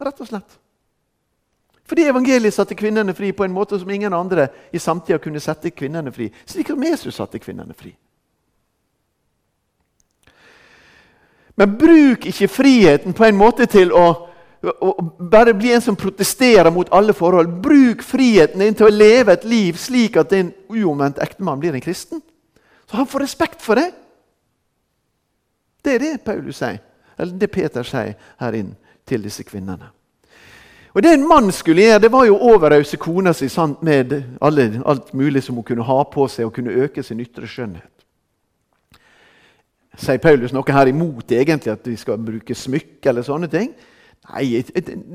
[0.00, 0.60] Rett og slett.
[1.90, 5.72] Fordi evangeliet satte kvinnene fri på en måte som ingen andre i samtida kunne sette
[5.74, 6.28] kvinnene fri.
[6.46, 7.90] Slik som Jesus satte kvinnene fri.
[11.58, 14.06] Men bruk ikke friheten på en måte til å,
[14.62, 17.58] å bare bli en som protesterer mot alle forhold.
[17.58, 21.82] Bruk friheten din til å leve et liv slik at din uomvendt ektemann blir en
[21.82, 22.22] kristen.
[22.86, 23.90] Så han får respekt for det.
[25.82, 26.78] Det er det Paulus sier,
[27.18, 28.76] eller det Peter sier her inn
[29.08, 29.90] til disse kvinnene.
[30.94, 33.46] Og Det en mann skulle gjøre, det var jo å overrause kona si
[33.80, 37.46] med alle, alt mulig som hun kunne ha på seg, og kunne øke sin ytre
[37.46, 37.92] skjønnhet.
[40.00, 43.70] Sier Paulus noe her imot egentlig at vi skal bruke smykke eller sånne ting?
[44.28, 44.60] Nei,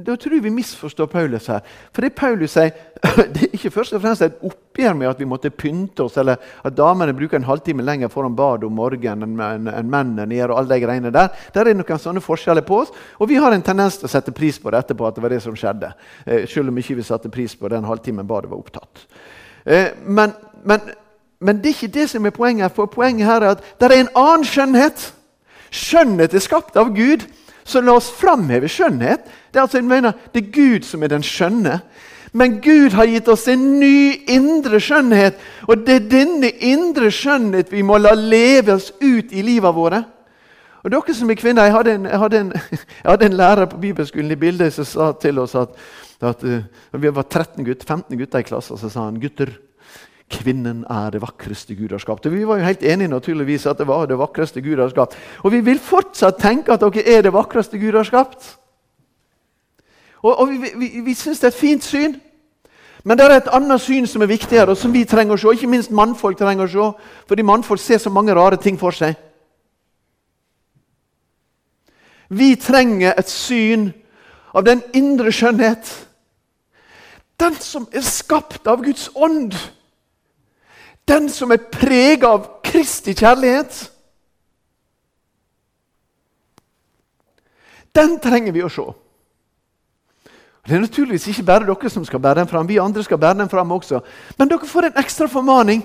[0.06, 1.62] Da tror jeg vi misforstår Paulus her.
[1.94, 2.72] For det Paulus sier,
[3.36, 6.42] det er ikke først og fremst et oppgjør med at vi måtte pynte oss, eller
[6.66, 10.56] at damene bruker en halvtime lenger foran badet om morgenen enn mennene gjør.
[10.56, 13.54] og alle de greiene Der Der er noen sånne forskjeller på oss, og vi har
[13.54, 15.08] en tendens til å sette pris på det etterpå.
[15.08, 15.94] at det var det som skjedde,
[16.26, 19.06] eh, Selv om ikke vi satte pris på den halvtimen badet var opptatt.
[19.66, 20.82] Eh, men, men,
[21.40, 22.72] men det er ikke det som er poenget.
[22.72, 25.14] for Poenget her er at det er en annen skjønnhet.
[25.72, 27.28] Skjønnhet er skapt av Gud.
[27.66, 29.26] Så la oss framheve skjønnhet.
[29.50, 31.80] Det er, altså, jeg mener, det er Gud som er den skjønne.
[32.36, 35.40] Men Gud har gitt oss en ny indre skjønnhet.
[35.66, 40.04] Og det er denne indre skjønnhet vi må la leve oss ut i livet våre.
[40.86, 42.52] Og dere som er kvinner, Jeg hadde en, jeg hadde en,
[43.04, 45.72] jeg hadde en lærer på bibelskolen i bildet som sa til oss at,
[46.22, 49.56] at uh, vi var 13 gutter, 15 gutter i klassen, så sa han gutter,
[50.32, 52.26] Kvinnen er det vakreste Gud har skapt.
[52.26, 55.18] Og Vi var jo helt enige naturligvis at det var det vakreste Gud har skapt.
[55.44, 58.58] Og vi vil fortsatt tenke at dere er det vakreste Gud har skapt.
[60.24, 62.16] Og, og Vi, vi, vi syns det er et fint syn.
[63.06, 65.52] Men det er et annet syn som er viktigere, og som vi trenger å se.
[65.54, 66.88] Ikke minst mannfolk trenger å se,
[67.30, 69.14] fordi mannfolk ser så mange rare ting for seg.
[72.34, 73.92] Vi trenger et syn
[74.58, 75.86] av den indre skjønnhet.
[77.38, 79.54] Den som er skapt av Guds ånd.
[81.06, 83.78] Den som er prega av Kristi kjærlighet.
[87.96, 88.86] Den trenger vi å se.
[90.66, 92.68] Det er naturligvis ikke bare dere som skal bære den fram.
[92.68, 94.02] Vi andre skal bære den fram også.
[94.40, 95.84] Men dere får en ekstra formaning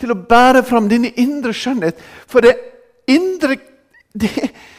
[0.00, 1.98] til å bære fram dine indre skjønnhet.
[2.30, 2.54] For det
[3.10, 3.58] indre
[4.14, 4.30] det,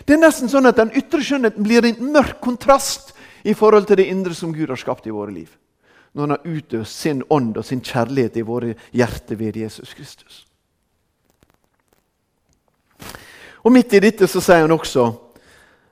[0.05, 3.13] det, er nesten sånn at den ytre skjønnheten blir en mørk kontrast
[3.47, 5.51] i forhold til det indre som Gud har skapt i våre liv.
[6.13, 10.45] Når han har utøst sin ånd og sin kjærlighet i våre hjerter ved Jesus Kristus.
[13.63, 15.05] Og Midt i dette så sier han også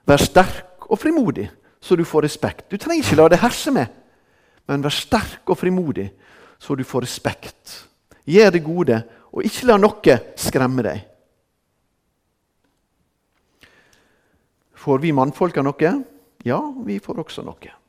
[0.08, 1.46] vær sterk og frimodig,
[1.80, 2.66] så du får respekt.
[2.70, 3.86] Du trenger ikke la det herse med,
[4.68, 6.10] men vær sterk og frimodig,
[6.58, 7.76] så du får respekt.
[8.26, 11.06] Gjør det gode, og ikke la noe skremme deg.
[14.80, 15.92] Får vi mannfolka noe?
[16.44, 17.79] Ja, vi får også noe.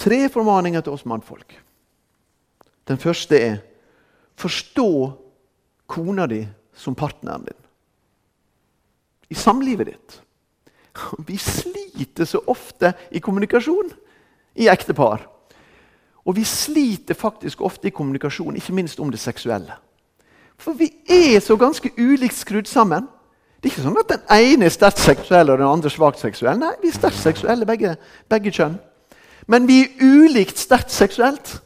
[0.00, 1.52] Tre formaninger til oss mannfolk.
[2.88, 3.58] Den første er
[4.40, 4.90] forstå
[5.90, 6.40] kona di
[6.74, 7.58] som partneren din.
[9.30, 10.16] I samlivet ditt.
[11.26, 13.92] Vi sliter så ofte i kommunikasjon
[14.58, 15.26] i ektepar.
[16.24, 19.76] Og vi sliter faktisk ofte i kommunikasjon, ikke minst om det seksuelle.
[20.60, 23.06] For vi er så ganske ulikt skrudd sammen.
[23.60, 26.60] Det er ikke sånn at den ene er sterkt seksuell og den andre svakt seksuell.
[26.60, 27.94] Nei, vi er sterkt seksuelle, begge,
[28.28, 28.78] begge kjønn.
[29.46, 31.60] Men vi er ulikt sterkt seksuelt.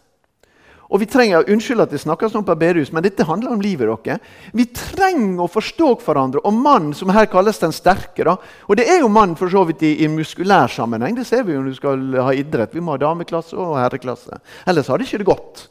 [0.95, 3.89] Og vi trenger, Unnskyld at det snakkes sånn på bedehus, men dette handler om livet
[4.05, 4.18] dere.
[4.55, 6.43] Vi trenger å forstå hverandre.
[6.47, 8.37] Og mannen, som her kalles den sterke da,
[8.68, 11.16] Og det er jo mann for så vidt i, i muskulær sammenheng.
[11.16, 12.75] Det ser vi jo når du skal ha idrett.
[12.75, 14.39] Vi må ha dameklasse og herreklasse.
[14.66, 15.68] Ellers har det ikke det gått.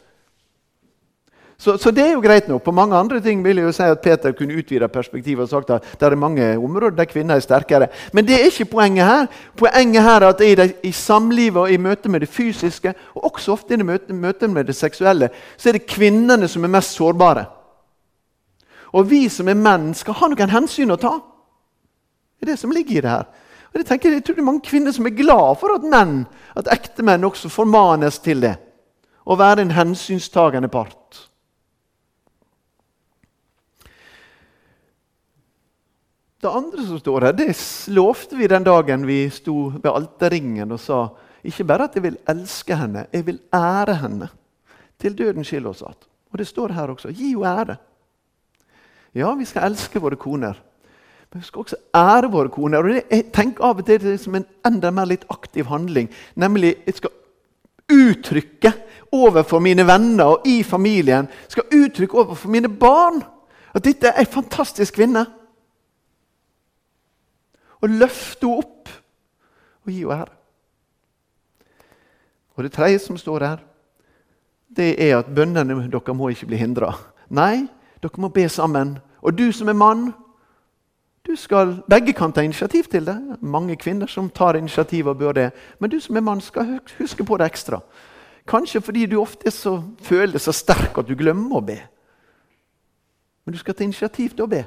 [1.64, 2.60] Så, så, det er jo greit nok.
[2.64, 5.70] På mange andre ting vil jeg jo si at Peter kunne utvida perspektivet og sagt
[5.72, 7.88] at det er mange områder der kvinner er sterkere.
[8.12, 9.30] Men det er ikke poenget her.
[9.56, 13.32] Poenget her er at i, det, i samlivet og i møte med det fysiske, og
[13.32, 17.00] også ofte i møte, møte med det seksuelle, så er det kvinnene som er mest
[17.00, 17.46] sårbare.
[18.92, 21.16] Og vi som er menn, skal ha noen hensyn å ta.
[22.36, 23.30] Det er det som ligger i det her.
[23.72, 26.26] Og Jeg tenker, jeg tror det er mange kvinner som er glad for at menn,
[26.60, 28.58] at ektemenn også formanes til det.
[29.24, 31.30] Å være en hensynstagende part.
[36.44, 37.54] Det andre som står her, det
[37.96, 41.06] lovte vi den dagen vi sto ved alterringen og sa
[41.44, 44.28] ikke bare at jeg vil elske henne, jeg vil ære henne.
[45.00, 46.08] Til døden skiller oss att.
[46.32, 47.12] Og det står her også.
[47.12, 47.76] Gi henne ære.
[49.16, 50.60] Ja, vi skal elske våre koner.
[51.32, 52.78] Men vi skal også ære våre koner.
[52.78, 56.10] Og det, tenker av og til det som en enda mer litt aktiv handling.
[56.36, 57.10] Nemlig jeg skal
[57.92, 58.74] uttrykke
[59.12, 63.24] overfor mine venner og i familien skal uttrykke overfor mine barn
[63.74, 65.26] at dette er ei fantastisk kvinne
[67.84, 68.90] og løfte henne opp
[69.84, 70.40] og gi henne ære.
[72.56, 73.64] Og Det tredje som står her,
[74.70, 76.94] det er at bønnene dere må ikke bli hindra.
[77.30, 77.68] Nei,
[78.02, 79.00] dere må be sammen.
[79.22, 80.14] Og du som er mann,
[81.24, 83.18] du skal, begge kan ta initiativ til det.
[83.42, 85.52] Mange kvinner som tar initiativ og bør det.
[85.80, 87.80] Men du som er mann, skal huske på det ekstra.
[88.48, 91.80] Kanskje fordi du ofte så, føler deg så sterk at du glemmer å be.
[93.46, 94.66] Men du skal ta initiativ til å be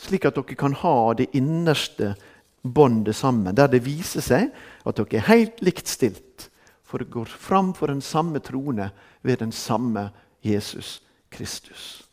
[0.00, 2.14] slik at dere kan ha det innerste
[2.62, 4.50] båndet sammen, der det viser seg
[4.84, 6.48] at dere er helt likt stilt,
[6.84, 8.90] for det går fram for den samme trone
[9.22, 10.08] ved den samme
[10.44, 11.00] Jesus
[11.32, 12.04] Kristus.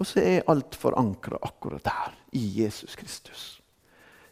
[0.00, 3.60] Og så er alt forankra akkurat der, i Jesus Kristus.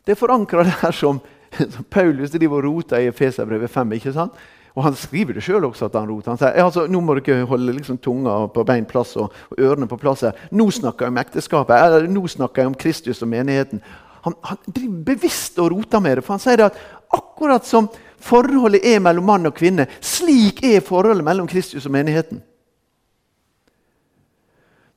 [0.05, 1.21] Det er forankra der som,
[1.53, 3.93] som Paulus driver og roter i Feserbrevet 5.
[3.99, 4.39] ikke sant?
[4.77, 5.85] Og Han skriver det sjøl også.
[5.85, 6.31] at Han roter.
[6.31, 9.89] Han sier altså, nå må dere holde liksom tunga på bein plass og, og ørene
[9.89, 10.21] på plass.
[10.21, 10.33] her.
[10.51, 11.77] Nå snakker jeg om ekteskapet.
[11.77, 13.83] Eller, nå snakker jeg om Kristus og menigheten.
[14.25, 16.25] Han, han driver bevisst og roter med det.
[16.25, 16.79] for Han sier at
[17.15, 17.89] akkurat som
[18.21, 22.43] forholdet er mellom mann og kvinne, slik er forholdet mellom Kristus og menigheten.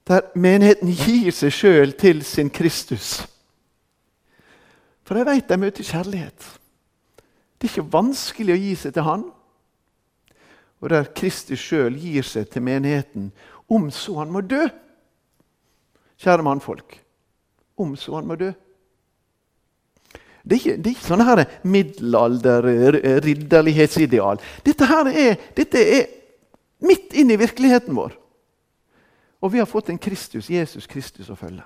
[0.07, 3.22] Der menigheten gir seg sjøl til sin Kristus.
[5.05, 6.47] For jeg vet de møter kjærlighet.
[7.61, 9.28] Det er ikke vanskelig å gi seg til Han
[10.82, 13.32] og der Kristus sjøl gir seg til menigheten,
[13.71, 14.67] om så han må dø.
[16.21, 16.99] Kjære mannfolk,
[17.77, 18.51] om så han må dø.
[20.41, 24.38] Det er ikke, det er ikke sånne her middelalder-ridderlighetsideal.
[24.65, 26.05] Dette her er, dette er
[26.82, 28.11] midt inn i virkeligheten vår.
[29.41, 31.63] Og vi har fått en Kristus, Jesus Kristus, å følge.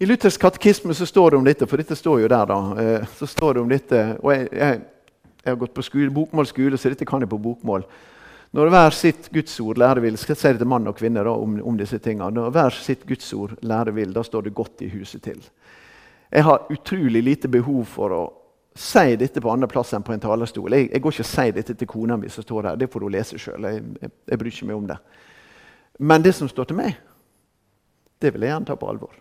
[0.00, 2.46] I Luthers katekisme så står det om dette, for dette står jo der.
[2.46, 4.80] da, eh, så står det om dette, og jeg, jeg
[5.44, 7.86] jeg har gått på skole, bokmålsskole, så dette kan jeg på bokmål.
[8.56, 11.60] Når hver sitt gudsord lærer vil, jeg si det til mann og kvinne da, om,
[11.62, 15.22] om, disse tingene, når hver sitt gudsord lærer vil, da står det godt i huset
[15.22, 15.38] til.
[16.30, 18.24] Jeg har utrolig lite behov for å
[18.74, 20.74] si dette på andre plass enn på en talerstol.
[20.74, 22.78] Jeg, jeg går ikke og sier dette til kona mi som står her.
[22.78, 23.66] Det får hun lese sjøl.
[23.66, 24.98] Jeg, jeg, jeg, bryr ikke meg om det.
[26.10, 27.00] Men det som står til meg,
[28.22, 29.14] det vil jeg gjerne ta på alvor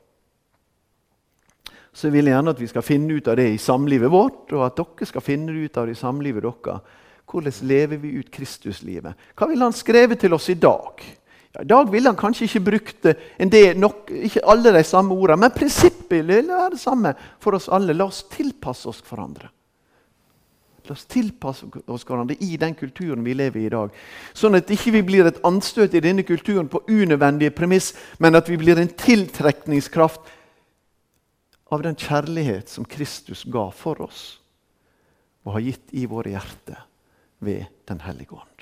[1.99, 4.63] så vil jeg gjerne at vi skal finne ut av det i samlivet vårt, og
[4.63, 6.95] at dere skal finne ut av det i samlivet deres.
[7.29, 9.27] Hvordan lever vi ut Kristuslivet?
[9.37, 11.03] Hva ville han skrevet til oss i dag?
[11.51, 13.05] Ja, I dag ville han kanskje ikke brukt
[13.51, 17.69] del, nok, ikke alle de samme ordene, men prinsippet vil være det samme for oss
[17.73, 17.93] alle.
[17.97, 19.51] La oss tilpasse oss hverandre.
[20.87, 23.93] La oss tilpasse oss hverandre i den kulturen vi lever i i dag.
[24.33, 28.49] Sånn at ikke vi blir et anstøt i denne kulturen på unødvendige premiss, men at
[28.49, 30.38] vi blir en tiltrekningskraft
[31.69, 34.23] av den kjærlighet som Kristus ga for oss
[35.45, 36.85] og har gitt i våre hjerter
[37.39, 38.58] ved Den hellige ånd.